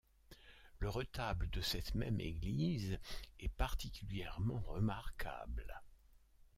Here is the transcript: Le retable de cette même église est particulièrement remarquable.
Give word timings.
Le 0.79 0.89
retable 0.89 1.47
de 1.51 1.61
cette 1.61 1.93
même 1.93 2.19
église 2.19 2.97
est 3.39 3.53
particulièrement 3.53 4.59
remarquable. 4.61 5.79